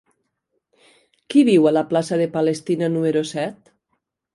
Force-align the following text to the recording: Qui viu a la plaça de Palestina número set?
Qui 1.33 1.45
viu 1.51 1.69
a 1.69 1.75
la 1.79 1.85
plaça 1.95 2.21
de 2.25 2.29
Palestina 2.41 2.95
número 2.99 3.27
set? 3.37 3.75